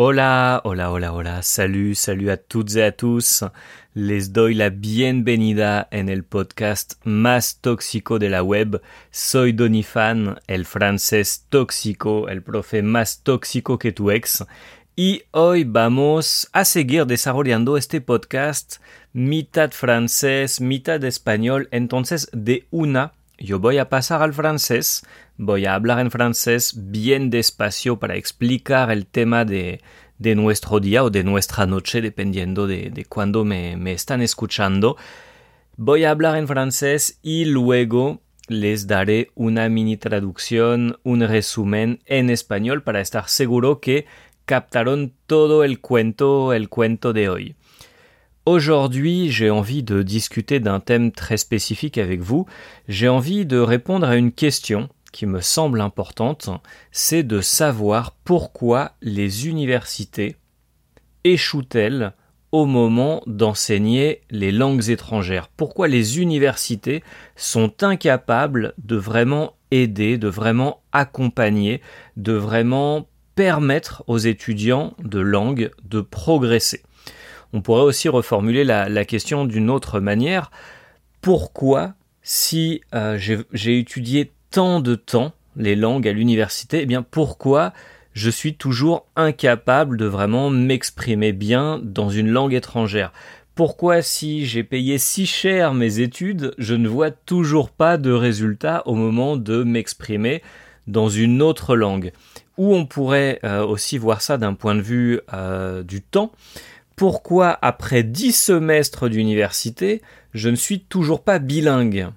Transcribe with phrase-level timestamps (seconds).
[0.00, 3.42] Hola, hola, hola, hola, salut, salut a toutes et a tous.
[3.96, 8.80] Les doy la bienvenida en el podcast más tóxico de la web.
[9.10, 14.44] Soy Donifan, el francés tóxico, el profe más tóxico que tu ex.
[14.94, 18.76] Y hoy vamos a seguir desarrollando este podcast
[19.12, 21.66] mitad francés, mitad español.
[21.72, 25.04] Entonces, de una, yo voy a pasar al francés
[25.40, 29.80] Voy a hablar en francés bien despacio para explicar el tema de,
[30.18, 34.96] de nuestro día o de nuestra noche, dependiendo de, de cuándo me, me están escuchando.
[35.76, 42.30] Voy a hablar en francés y luego les daré una mini traducción, un resumen en
[42.30, 44.06] español para estar seguro que
[44.44, 47.54] captaron todo el cuento, el cuento de hoy.
[48.48, 52.46] Aujourd'hui, j'ai envie de discuter d'un thème très spécifique avec vous.
[52.88, 56.48] J'ai envie de répondre à une question qui me semble importante,
[56.90, 60.36] c'est de savoir pourquoi les universités
[61.24, 62.14] échouent-elles
[62.50, 65.48] au moment d'enseigner les langues étrangères?
[65.48, 67.04] Pourquoi les universités
[67.36, 71.82] sont incapables de vraiment aider, de vraiment accompagner,
[72.16, 76.80] de vraiment permettre aux étudiants de langue de progresser?
[77.52, 80.50] On pourrait aussi reformuler la, question d'une autre manière.
[81.20, 83.18] Pourquoi, si euh,
[83.52, 87.72] j'ai étudié tant de temps les langues à l'université, eh bien pourquoi
[88.12, 93.12] je suis toujours incapable de vraiment m'exprimer bien dans une langue étrangère?
[93.54, 98.86] Pourquoi si j'ai payé si cher mes études, je ne vois toujours pas de résultats
[98.86, 100.42] au moment de m'exprimer
[100.86, 102.12] dans une autre langue?
[102.56, 106.30] Ou on pourrait euh, aussi voir ça d'un point de vue euh, du temps.
[106.98, 110.02] Pourquoi après dix semestres d'université,
[110.34, 112.08] je ne suis toujours pas bilingue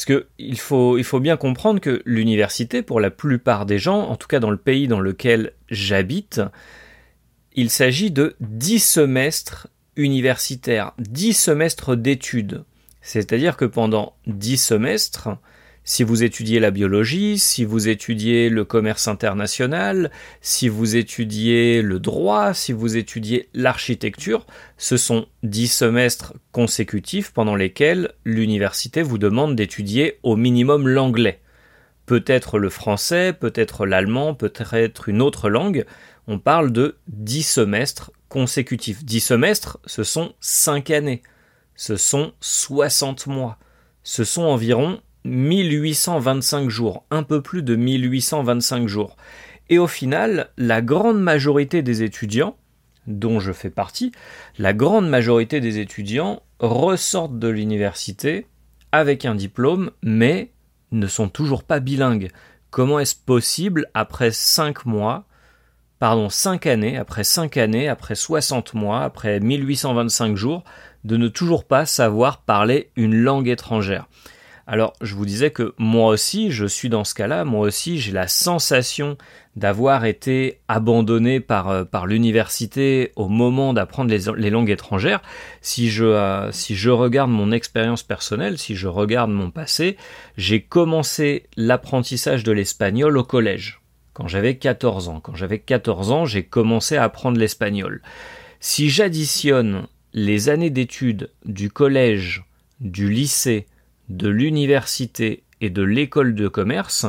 [0.00, 4.08] parce que il faut, il faut bien comprendre que l'université, pour la plupart des gens,
[4.08, 6.40] en tout cas dans le pays dans lequel j'habite,
[7.52, 12.64] il s'agit de 10 semestres universitaires, 10 semestres d'études.
[13.02, 15.28] C'est-à-dire que pendant 10 semestres,
[15.84, 20.10] si vous étudiez la biologie, si vous étudiez le commerce international,
[20.40, 24.46] si vous étudiez le droit, si vous étudiez l'architecture,
[24.76, 31.40] ce sont dix semestres consécutifs pendant lesquels l'université vous demande d'étudier au minimum l'anglais.
[32.06, 35.86] Peut-être le français, peut-être l'allemand, peut-être une autre langue.
[36.26, 39.04] On parle de dix semestres consécutifs.
[39.04, 41.22] Dix semestres, ce sont cinq années.
[41.74, 43.58] Ce sont 60 mois.
[44.02, 49.16] Ce sont environ 1825 jours, un peu plus de 1825 jours.
[49.68, 52.56] Et au final, la grande majorité des étudiants,
[53.06, 54.12] dont je fais partie,
[54.58, 58.46] la grande majorité des étudiants ressortent de l'université
[58.92, 60.50] avec un diplôme, mais
[60.92, 62.30] ne sont toujours pas bilingues.
[62.70, 65.24] Comment est-ce possible après 5 mois,
[65.98, 70.64] pardon, 5 années, après 5 années, après 60 mois, après 1825 jours,
[71.04, 74.08] de ne toujours pas savoir parler une langue étrangère?
[74.70, 78.12] Alors, je vous disais que moi aussi, je suis dans ce cas-là, moi aussi, j'ai
[78.12, 79.18] la sensation
[79.56, 85.22] d'avoir été abandonné par, euh, l'université au moment d'apprendre les, langues étrangères.
[85.60, 89.96] Si je, euh, si je regarde mon expérience personnelle, si je regarde mon passé,
[90.36, 93.80] j'ai commencé l'apprentissage de l'espagnol au collège,
[94.12, 95.18] quand j'avais 14 ans.
[95.18, 98.02] Quand j'avais 14 ans, j'ai commencé à apprendre l'espagnol.
[98.60, 102.44] Si j'additionne les années d'études du collège,
[102.78, 103.66] du lycée,
[104.10, 107.06] de l'université et de l'école de commerce,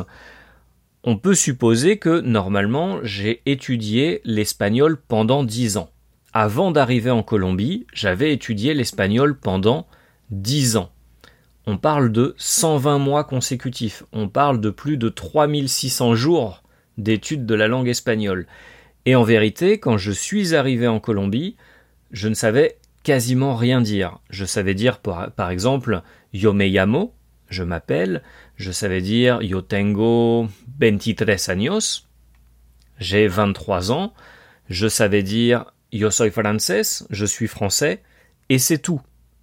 [1.04, 5.90] on peut supposer que normalement j'ai étudié l'espagnol pendant 10 ans.
[6.32, 9.88] Avant d'arriver en Colombie, j'avais étudié l'espagnol pendant
[10.30, 10.92] 10 ans.
[11.66, 16.64] On parle de 120 mois consécutifs, on parle de plus de 3600 jours
[16.98, 18.48] d'études de la langue espagnole.
[19.06, 21.56] Et en vérité, quand je suis arrivé en Colombie,
[22.12, 24.20] je ne savais quasiment rien dire.
[24.30, 26.04] Je savais dire par exemple
[26.34, 27.14] Yo me llamo,
[27.50, 28.22] je m'appelle,
[28.56, 30.48] je savais dire Yo tengo
[30.80, 32.08] 23 años,
[33.00, 34.14] j'ai 23 ans,
[34.70, 38.02] je savais dire Yo soy francés, je suis français,
[38.50, 39.02] et c'est tout,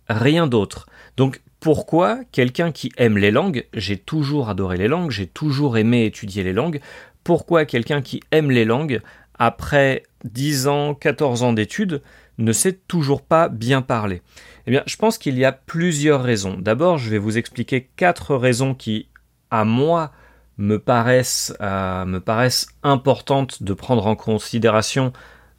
[0.08, 0.88] rien d'autre.
[1.16, 6.06] Donc pourquoi quelqu'un qui aime les langues, j'ai toujours adoré les langues, j'ai toujours aimé
[6.06, 6.80] étudier les langues,
[7.24, 9.02] pourquoi quelqu'un qui aime les langues,
[9.38, 12.02] après 10 ans, 14 ans d'études,
[12.38, 14.22] ne sait toujours pas bien parler
[14.66, 16.56] Eh bien, je pense qu'il y a plusieurs raisons.
[16.58, 19.08] D'abord, je vais vous expliquer quatre raisons qui,
[19.50, 20.12] à moi,
[20.56, 22.20] me paraissent, euh,
[22.82, 25.12] importantes de prendre en considération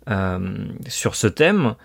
[0.10, 1.76] euh, sur ce thème.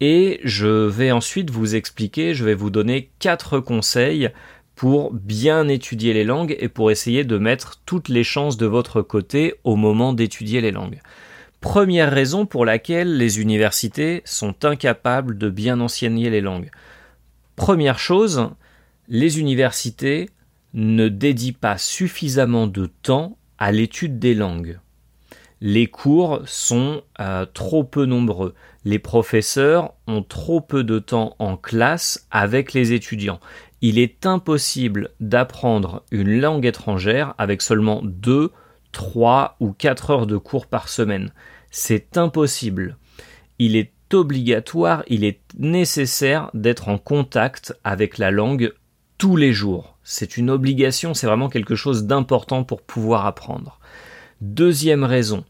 [0.00, 4.30] Et je vais ensuite vous expliquer, je vais vous donner quatre conseils
[4.74, 9.02] pour bien étudier les langues et pour essayer de mettre toutes les chances de votre
[9.02, 11.00] côté au moment d'étudier les langues.
[11.64, 16.70] Première raison pour laquelle les universités sont incapables de bien enseigner les langues.
[17.56, 18.50] Première chose,
[19.08, 20.28] les universités
[20.74, 24.78] ne dédient pas suffisamment de temps à l'étude des langues.
[25.62, 28.54] Les cours sont euh, trop peu nombreux.
[28.84, 33.40] Les professeurs ont trop peu de temps en classe avec les étudiants.
[33.80, 38.52] Il est impossible d'apprendre une langue étrangère avec seulement 2,
[38.92, 41.32] 3 ou 4 heures de cours par semaine.
[41.76, 42.98] C'est impossible.
[43.58, 48.72] Il est obligatoire, il est nécessaire d'être en contact avec la langue
[49.18, 49.98] tous les jours.
[50.04, 53.80] C'est une obligation, c'est vraiment quelque chose d'important pour pouvoir apprendre.
[54.40, 55.44] Deuxième raison,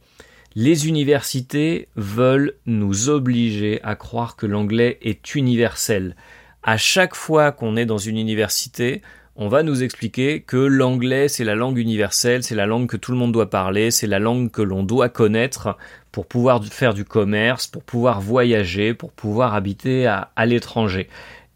[0.55, 6.17] les universités veulent nous obliger à croire que l'anglais est universel.
[6.63, 9.03] À chaque fois qu'on est dans une université,
[9.37, 13.13] on va nous expliquer que l'anglais c'est la langue universelle, c'est la langue que tout
[13.13, 15.77] le monde doit parler, c'est la langue que l'on doit connaître
[16.15, 21.09] pour pouvoir faire du commerce, pour pouvoir voyager, pour pouvoir habiter à, à l'étranger.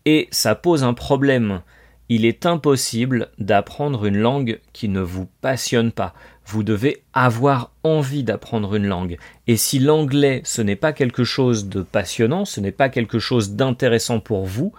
[0.05, 1.62] Et ça pose un problème.
[2.08, 6.12] Il est impossible d'apprendre une langue qui ne vous passionne pas.
[6.44, 9.16] Vous devez avoir envie d'apprendre une langue.
[9.46, 13.52] Et si l'anglais ce n'est pas quelque chose de passionnant, ce n'est pas quelque chose
[13.52, 14.72] d'intéressant pour vous,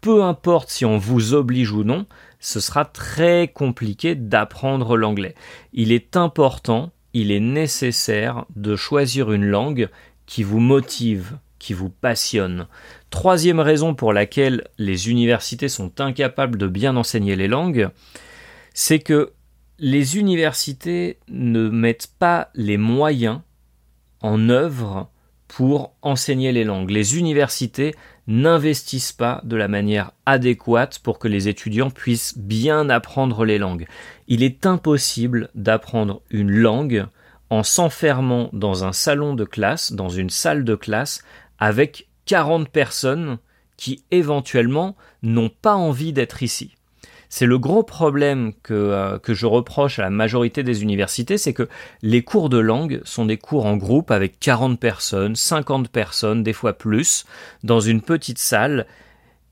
[0.00, 2.06] peu importe si on vous oblige ou non,
[2.40, 5.34] ce sera très compliqué d'apprendre l'anglais.
[5.74, 9.88] Il est important, il est nécessaire de choisir une langue
[10.26, 12.66] qui vous motive, qui vous passionne.
[13.10, 17.88] Troisième raison pour laquelle les universités sont incapables de bien enseigner les langues,
[18.74, 19.32] c'est que
[19.78, 23.40] les universités ne mettent pas les moyens
[24.20, 25.10] en œuvre
[25.46, 26.90] pour enseigner les langues.
[26.90, 27.94] Les universités
[28.28, 33.88] n'investissent pas de la manière adéquate pour que les étudiants puissent bien apprendre les langues.
[34.28, 37.06] Il est impossible d'apprendre une langue
[37.50, 41.24] en s'enfermant dans un salon de classe, dans une salle de classe,
[41.58, 43.38] avec 40 personnes
[43.78, 46.77] qui éventuellement n'ont pas envie d'être ici.
[47.28, 51.52] C'est le gros problème que, euh, que je reproche à la majorité des universités, c'est
[51.52, 51.68] que
[52.02, 56.54] les cours de langue sont des cours en groupe avec 40 personnes, 50 personnes, des
[56.54, 57.26] fois plus,
[57.64, 58.86] dans une petite salle,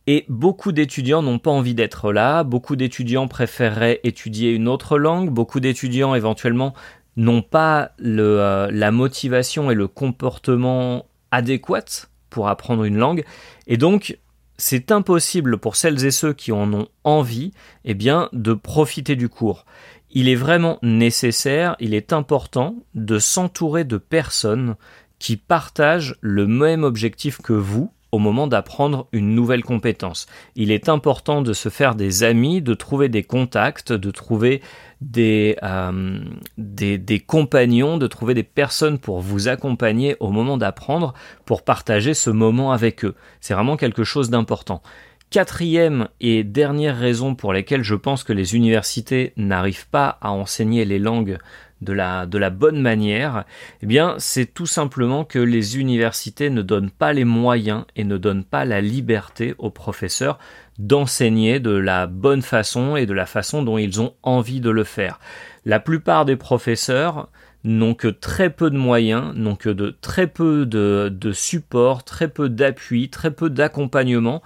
[0.06, 5.30] et beaucoup d'étudiants n'ont pas envie d'être là, beaucoup d'étudiants préféreraient étudier une autre langue,
[5.30, 6.74] beaucoup d'étudiants éventuellement
[7.16, 13.24] n'ont pas euh, la motivation et le comportement adéquat pour apprendre une langue,
[13.66, 14.18] et donc
[14.58, 17.52] c'est impossible pour celles et ceux qui en ont envie,
[17.84, 19.66] eh bien, de profiter du cours.
[20.10, 24.76] Il est vraiment nécessaire, il est important de s'entourer de personnes
[25.18, 30.26] qui partagent le même objectif que vous au moment d'apprendre une nouvelle compétence.
[30.54, 34.62] Il est important de se faire des amis, de trouver des contacts, de trouver
[35.00, 36.20] des, euh,
[36.56, 41.14] des, compagnons, de trouver des personnes pour vous accompagner au moment d'apprendre,
[41.44, 43.14] pour partager ce moment avec eux.
[43.40, 44.82] C'est vraiment quelque chose d'important.
[45.30, 50.84] Quatrième et dernière raison pour laquelle je pense que les universités n'arrivent pas à enseigner
[50.84, 51.38] les langues
[51.82, 53.44] de la, bonne manière,
[53.82, 58.16] eh bien, c'est tout simplement que les universités ne donnent pas les moyens et ne
[58.16, 60.38] donnent pas la liberté aux professeurs
[60.78, 64.84] d'enseigner de la bonne façon et de la façon dont ils ont envie de le
[64.84, 65.20] faire.
[65.64, 67.28] La plupart des professeurs
[67.64, 72.48] n'ont que très peu de moyens, n'ont que de très peu de support, très peu
[72.48, 74.42] d'appui, très peu d'accompagnement,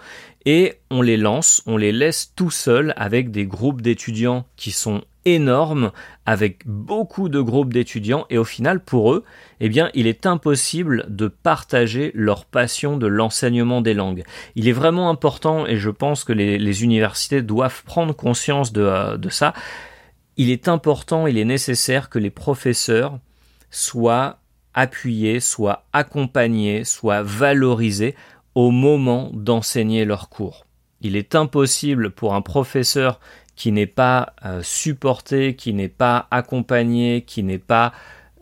[0.46, 5.02] et on les lance, on les laisse tout seuls avec des groupes d'étudiants qui sont
[5.26, 5.92] énormes,
[6.24, 9.24] avec beaucoup de groupes d'étudiants, et au final, pour eux,
[9.60, 14.24] eh bien, il est impossible de partager leur passion de l'enseignement des langues.
[14.54, 19.16] Il est vraiment important, et je pense que les, universités doivent prendre conscience de, euh,
[19.18, 19.52] de ça,
[20.38, 23.18] il est important, il est nécessaire que les professeurs
[23.70, 24.38] soient
[24.72, 28.14] appuyés, soient accompagnés, soient valorisés
[28.60, 30.66] au moment d'enseigner leurs cours.
[31.00, 33.18] Il est impossible pour un professeur
[33.56, 37.94] qui n'est pas euh, supporté, qui n'est pas accompagné, qui n'est pas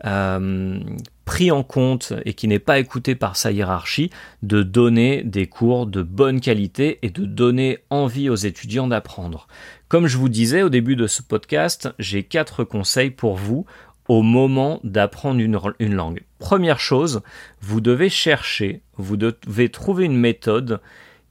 [0.03, 0.77] euh,
[1.23, 4.09] pris en compte et qui n'est pas écouté par sa hiérarchie,
[4.43, 9.47] de donner des cours de bonne qualité et de donner envie aux étudiants d'apprendre.
[9.87, 13.65] Comme je vous disais au début de ce podcast, j'ai quatre conseils pour vous
[14.09, 16.23] au moment d'apprendre une, une, langue.
[16.39, 17.21] Première chose,
[17.61, 20.81] vous devez chercher, vous devez trouver une méthode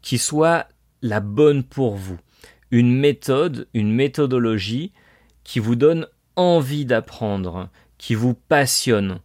[0.00, 0.68] qui soit
[1.02, 2.18] la bonne pour vous.
[2.70, 4.92] Une méthode, une méthodologie
[5.42, 6.06] qui vous donne
[6.36, 7.68] envie d'apprendre,
[7.98, 9.18] qui vous passionne.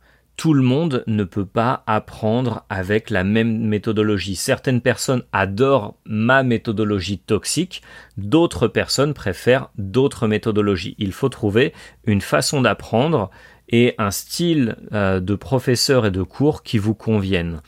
[0.43, 4.35] Tout le monde ne peut pas apprendre avec la même méthodologie.
[4.35, 7.81] Certaines personnes adorent ma méthodologie toxique,
[8.17, 10.95] d'autres personnes préfèrent d'autres méthodologies.
[10.99, 11.71] Il faut trouver
[12.05, 13.29] une façon d'apprendre
[13.69, 17.61] et un style euh, de professeur et de cours qui vous conviennent.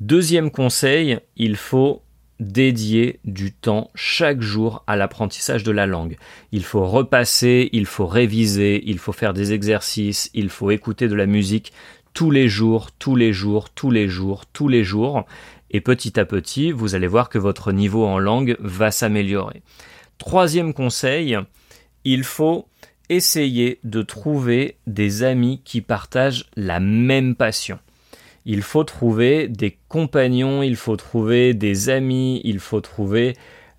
[0.00, 2.04] Deuxième conseil, il faut
[2.40, 6.16] dédier du temps chaque jour à l'apprentissage de la langue.
[6.52, 11.14] Il faut repasser, il faut réviser, il faut faire des exercices, il faut écouter de
[11.14, 11.72] la musique
[12.14, 15.26] tous les jours, tous les jours, tous les jours, tous les jours.
[15.70, 19.62] Et petit à petit, vous allez voir que votre niveau en langue va s'améliorer.
[20.18, 21.36] Troisième conseil,
[22.04, 22.68] il faut
[23.08, 27.78] essayer de trouver des amis qui partagent la même passion.
[28.46, 33.34] Il faut trouver des compagnons, il faut trouver des amis, il faut trouver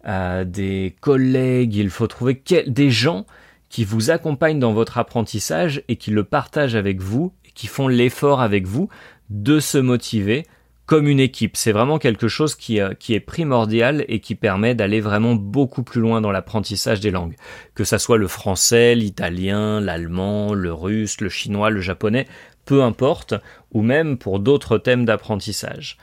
[0.08, 3.26] euh, des collègues, il faut trouver des gens
[3.70, 8.42] qui vous accompagnent dans votre apprentissage et qui le partagent avec vous qui font l'effort
[8.42, 8.90] avec vous
[9.30, 10.46] de se motiver
[10.86, 11.58] comme une équipe.
[11.58, 15.84] C'est vraiment quelque chose qui, euh, qui, est primordial et qui permet d'aller vraiment beaucoup
[15.84, 17.36] plus loin dans l'apprentissage des langues.
[17.74, 22.28] Que ça soit le français, l'italien, l'allemand, le russe, le chinois, le japonais,
[22.66, 23.34] peu importe,
[23.72, 25.98] ou même pour d'autres thèmes d'apprentissage.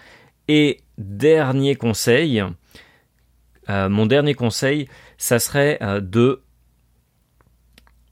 [0.48, 2.42] Et dernier conseil,
[3.70, 6.41] euh, mon dernier conseil, ça serait euh, de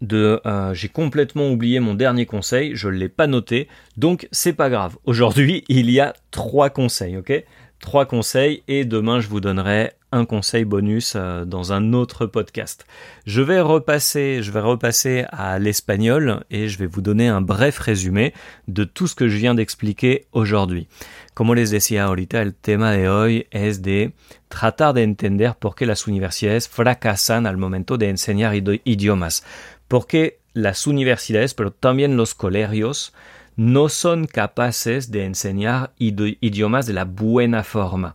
[0.01, 4.53] de euh, j'ai complètement oublié mon dernier conseil, je ne l'ai pas noté, donc c'est
[4.53, 4.97] pas grave.
[5.05, 7.45] Aujourd'hui, il y a trois conseils, ok?
[7.81, 12.85] Trois conseils et demain je vous donnerai un conseil bonus euh, dans un autre podcast.
[13.27, 17.79] Je vais repasser, je vais repasser à l'espagnol et je vais vous donner un bref
[17.79, 18.35] résumé
[18.69, 20.89] de tout ce que je viens d'expliquer aujourd'hui.
[21.35, 24.13] Como les decía ahorita, el tema de hoy es de
[24.49, 28.55] tratar de entender por qué las universidades fracasan al momento de enseñar
[28.85, 29.45] idiomas.
[29.91, 33.13] Porque las universidades, pero también los colegios,
[33.57, 38.15] no son capaces de enseñar idiomas de la buena forma.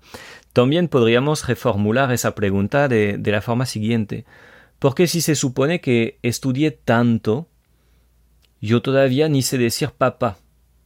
[0.53, 4.23] También podríamos reformular esa pregunta de, la forma siguiente.
[4.79, 7.49] ¿Por qué si se supone que estudié tanto,
[8.61, 10.37] yo todavía ni sé decir papá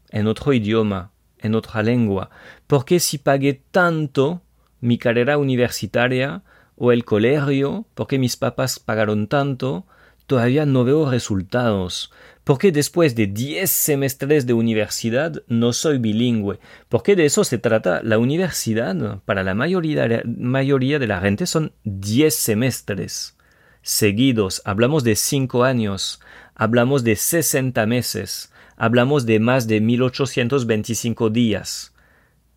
[0.09, 2.31] en otro idioma, en otra lengua?
[2.65, 4.41] ¿Por qué si pagué tanto
[4.81, 6.41] mi carrera universitaria
[6.77, 9.85] o el colegio, por qué mis papás pagaron tanto,
[10.29, 12.13] todavía no veo resultados.
[12.45, 16.59] Porque después de 10 semestres de universidad no soy bilingüe.
[16.87, 18.01] Porque de eso se trata.
[18.03, 23.35] La universidad, para la mayoría, mayoría de la gente, son 10 semestres
[23.81, 24.61] seguidos.
[24.65, 26.21] Hablamos de 5 años.
[26.55, 28.51] Hablamos de 60 meses.
[28.77, 31.93] Hablamos de más de 1825 días.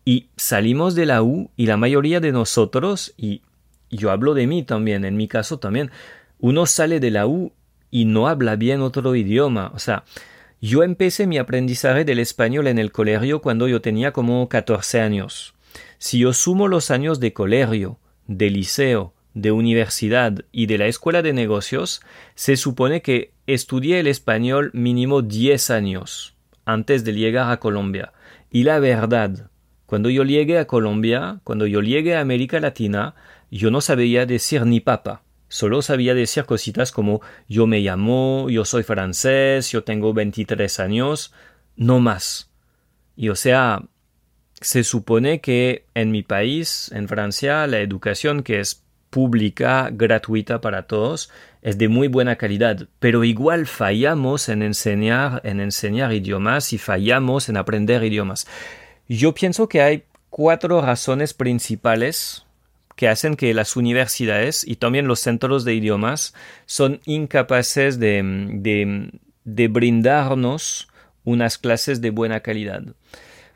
[0.05, 3.41] Y salimos de la U y la mayoría de nosotros, y
[3.89, 5.91] yo hablo de mí también, en mi caso también,
[6.39, 7.53] uno sale de la U
[7.93, 9.71] y no habla bien otro idioma.
[9.75, 10.03] O sea,
[10.59, 15.53] yo empecé mi aprendizaje del español en el colegio cuando yo tenía como 14 años.
[15.99, 21.21] Si yo sumo los años de colegio, de liceo, de universidad y de la escuela
[21.21, 22.01] de negocios,
[22.33, 26.33] se supone que estudié el español mínimo 10 años
[26.65, 28.11] antes de llegar a Colombia.
[28.49, 29.51] Y la verdad,
[29.85, 33.13] cuando yo llegué a Colombia, cuando yo llegué a América Latina,
[33.51, 35.21] yo no sabía decir ni papa.
[35.53, 41.31] Solo sabía decir cositas como yo me llamo, yo soy francés, yo tengo 23 años,
[41.75, 42.49] no más.
[43.15, 43.83] Y o sea,
[44.59, 50.87] se supone que en mi país, en Francia, la educación que es pública, gratuita para
[50.87, 51.29] todos,
[51.61, 57.47] es de muy buena calidad, pero igual fallamos en enseñar, en enseñar idiomas y fallamos
[57.47, 58.47] en aprender idiomas.
[59.07, 62.42] Yo pienso que hay cuatro razones principales
[62.95, 66.33] que hacen que las universidades y también los centros de idiomas
[66.65, 69.11] son incapaces de,
[69.43, 70.87] brindarnos
[71.23, 72.83] unas clases de buena calidad.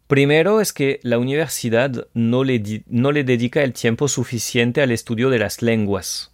[0.08, 5.29] Primero es que la universidad no le, no le dedica el tiempo suficiente al estudio
[5.29, 6.32] de las lenguas.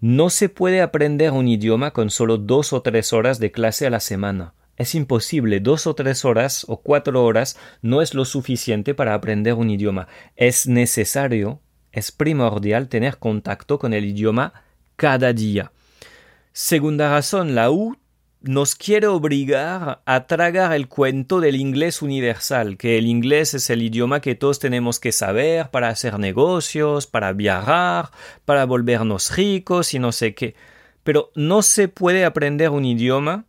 [0.00, 3.90] No se puede aprender un idioma con solo dos o tres horas de clase a
[3.90, 4.54] la semana.
[4.76, 9.54] Es imposible, dos o tres horas o cuatro horas no es lo suficiente para aprender
[9.54, 10.06] un idioma.
[10.36, 11.60] Es necesario
[11.92, 14.52] es primordial tener contacto con el idioma
[14.96, 15.72] cada día.
[16.52, 17.96] Segunda razón, la U
[18.40, 23.82] nos quiere obligar a tragar el cuento del inglés universal, que el inglés es el
[23.82, 28.10] idioma que todos tenemos que saber para hacer negocios, para viajar,
[28.44, 30.54] para volvernos ricos y no sé qué.
[31.02, 33.44] Pero no se puede aprender un idioma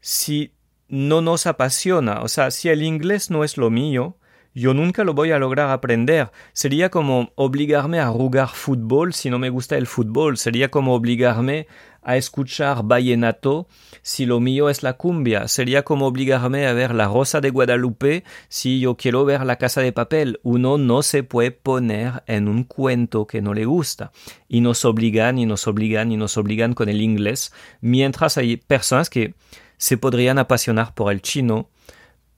[0.00, 0.52] si
[0.88, 2.20] no nos apasiona.
[2.22, 4.17] O sea, si el inglés no es lo mío,
[4.58, 6.30] yo nunca lo voy a lograr aprender.
[6.52, 10.36] Sería como obligarme a jugar fútbol si no me gusta el fútbol.
[10.36, 11.66] Sería como obligarme
[12.02, 13.68] a escuchar vallenato
[14.02, 15.46] si lo mío es la cumbia.
[15.48, 19.80] Sería como obligarme a ver La Rosa de Guadalupe si yo quiero ver La Casa
[19.80, 20.40] de Papel.
[20.42, 24.12] Uno no se puede poner en un cuento que no le gusta.
[24.48, 27.52] Y nos obligan y nos obligan y nos obligan con el inglés.
[27.80, 29.34] Mientras hay personas que
[29.76, 31.68] se podrían apasionar por el chino,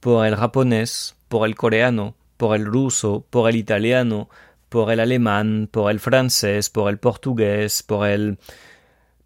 [0.01, 4.29] por el japonés, por el coreano, por el ruso, por el italiano,
[4.69, 8.37] por el alemán, por el francés, por el portugués, por el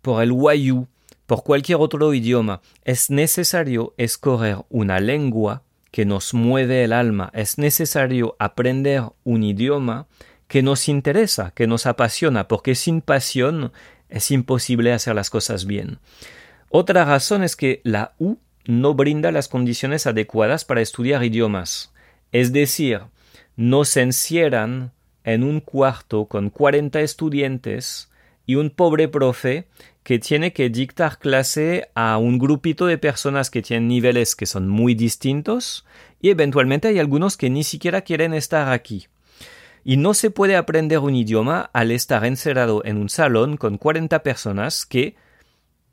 [0.02, 0.86] por el wayu,
[1.24, 2.60] por cualquier otro idioma.
[2.84, 7.30] Es necesario escoger una lengua que nos mueve el alma.
[7.32, 10.06] Es necesario aprender un idioma
[10.46, 13.72] que nos interesa, que nos apasiona, porque sin pasión
[14.10, 16.00] es imposible hacer las cosas bien.
[16.68, 21.93] Otra razón es que la U no brinda las condiciones adecuadas para estudiar idiomas.
[22.34, 22.98] Es decir,
[23.54, 24.90] nos encierran
[25.22, 28.10] en un cuarto con 40 estudiantes
[28.44, 29.68] y un pobre profe
[30.02, 34.68] que tiene que dictar clase a un grupito de personas que tienen niveles que son
[34.68, 35.86] muy distintos
[36.20, 39.06] y eventualmente hay algunos que ni siquiera quieren estar aquí.
[39.84, 44.24] Y no se puede aprender un idioma al estar encerrado en un salón con 40
[44.24, 45.14] personas que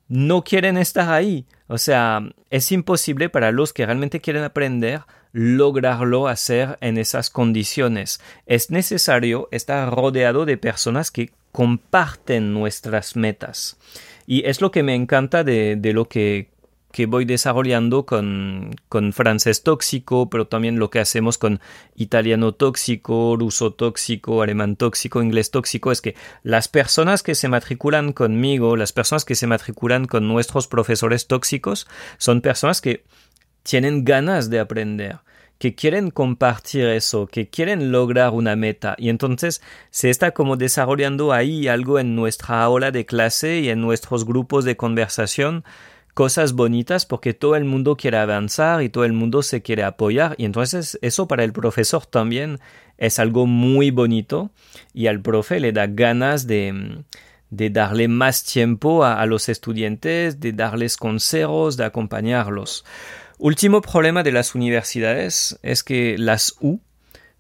[0.07, 1.45] no quieren estar ahí.
[1.71, 8.19] O sea, es imposible para los que realmente quieren aprender lograrlo hacer en esas condiciones.
[8.45, 13.77] Es necesario estar rodeado de personas que comparten nuestras metas.
[14.27, 16.49] Y es lo que me encanta de, lo que,
[17.07, 21.59] voy desarrollando con, con, francés tóxico, pero también lo que hacemos con
[21.95, 28.13] italiano tóxico, ruso tóxico, alemán tóxico, inglés tóxico, es que las personas que se matriculan
[28.13, 33.03] conmigo, las personas que se matriculan con nuestros profesores tóxicos, son personas que
[33.63, 35.19] tienen ganas de aprender
[35.61, 38.95] que quieren compartir eso, que quieren lograr una meta.
[38.97, 43.79] Y entonces se está como desarrollando ahí algo en nuestra aula de clase y en
[43.79, 45.63] nuestros grupos de conversación,
[46.13, 50.35] cosas bonitas porque todo el mundo quiere avanzar y todo el mundo se quiere apoyar.
[50.37, 52.59] Y entonces eso para el profesor también
[52.97, 54.51] es algo muy bonito
[54.93, 57.03] y al profe le da ganas de
[57.51, 62.85] de darle más tiempo a, a los estudiantes, de darles consejos, de acompañarlos.
[63.37, 66.79] Último problema de las universidades es que las U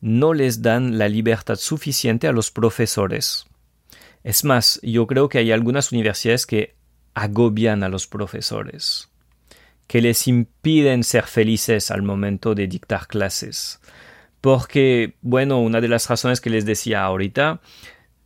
[0.01, 3.45] no les dan la libertad suficiente a los profesores.
[4.23, 6.75] Es más, yo creo que hay algunas universidades que
[7.13, 9.09] agobian a los profesores,
[9.87, 13.79] que les impiden ser felices al momento de dictar clases.
[14.39, 17.61] Porque, bueno, una de las razones que les decía ahorita,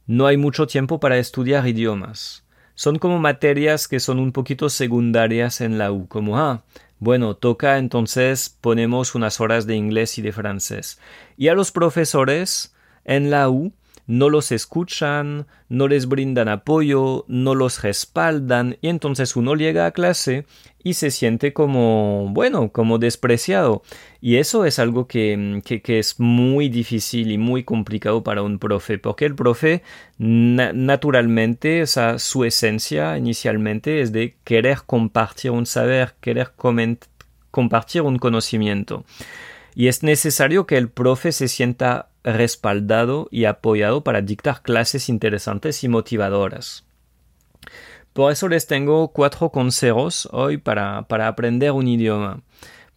[0.07, 2.45] no hay mucho tiempo para estudiar idiomas.
[2.75, 6.63] Son como materias que son un poquito secundarias en la U, como, ah,
[6.99, 10.99] bueno, toca entonces ponemos unas horas de inglés y de francés.
[11.37, 13.73] Y a los profesores en la U
[14.07, 19.91] no los escuchan, no les brindan apoyo, no los respaldan y entonces uno llega a
[19.91, 20.45] clase
[20.85, 23.81] y se siente como, bueno, como despreciado.
[24.21, 28.99] Y eso es algo que, que, es muy difícil y muy complicado para un profe,
[28.99, 29.81] porque el profe
[30.19, 36.51] naturalmente, o su esencia inicialmente es de querer compartir un saber, querer
[37.49, 39.05] compartir un conocimiento.
[39.73, 45.83] Y es necesario que el profe se sienta respaldado y apoyado para dictar clases interesantes
[45.83, 46.83] y motivadoras.
[48.13, 52.41] Por eso les tengo cuatro consejos hoy para, para aprender un idioma.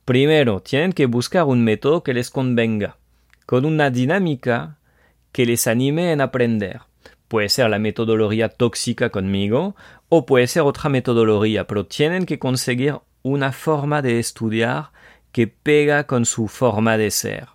[0.05, 2.97] Primero, tienen que buscar un método que les convenga,
[3.45, 4.79] con una dinámica
[5.33, 6.81] que les anime en aprender.
[7.27, 9.77] Puede ser la metodología tóxica conmigo
[10.09, 14.93] o puede ser otra metodología, pero tienen que conseguir una forma de estudiar
[15.33, 17.49] que pega con su forma de ser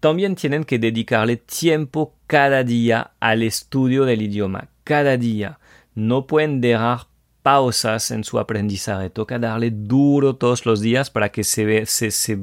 [0.00, 5.58] también tienen que dedicarle tiempo cada día al estudio del idioma, cada día.
[5.94, 7.06] No pueden dejar
[7.42, 12.38] pausas en su aprendizaje, toca darle duro todos los días para que se,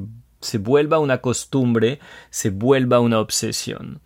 [0.58, 4.00] vuelva una costumbre, se vuelva una obsesión.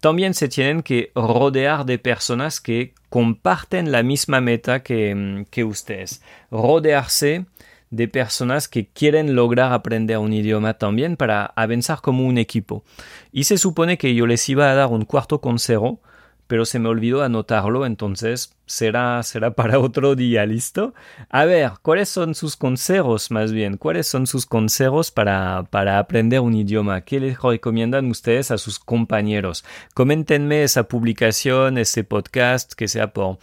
[0.00, 6.22] También se tienen que rodear de personas que comparten la misma meta que, que ustedes.
[6.50, 7.46] Rodearse
[7.90, 12.84] de personas que quieren lograr aprender un idioma también para avanzar como un equipo.
[13.32, 16.00] Y se supone que yo les iba a dar un cuarto consejo,
[16.46, 20.94] pero se me olvidó anotarlo, entonces será, será para otro día, ¿listo?
[21.28, 23.76] A ver, ¿cuáles son sus consejos más bien?
[23.76, 27.02] ¿Cuáles son sus consejos para, para aprender un idioma?
[27.02, 29.64] ¿Qué les recomiendan ustedes a sus compañeros?
[29.94, 33.38] Coméntenme esa publicación, ese podcast, que sea por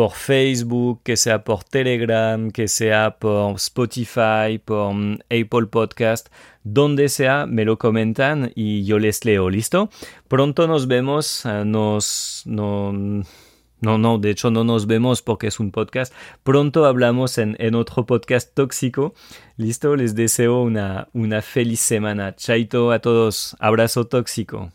[0.00, 6.28] por Facebook, que sea por Telegram, que sea por Spotify, por mm, Apple Podcast,
[6.64, 9.90] donde sea, me lo comentan y yo les leo, ¿listo?
[10.26, 11.64] Pronto nos vemos, eh.
[11.66, 11.98] No,
[12.46, 16.14] no, no, de hecho no nos vemos porque es un podcast.
[16.44, 19.12] Pronto hablamos en, en otro podcast tóxico.
[19.58, 22.34] Listo, les deseo una, una feliz semana.
[22.34, 23.54] Chaito a todos.
[23.60, 24.72] Abrazo tóxico.